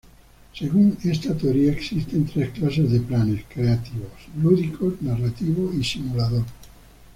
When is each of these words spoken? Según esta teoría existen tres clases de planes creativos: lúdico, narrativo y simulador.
Según 0.55 0.97
esta 1.03 1.37
teoría 1.37 1.73
existen 1.73 2.25
tres 2.25 2.49
clases 2.53 2.91
de 2.91 3.01
planes 3.01 3.45
creativos: 3.47 4.09
lúdico, 4.41 4.95
narrativo 4.99 5.71
y 5.79 5.83
simulador. 5.83 6.43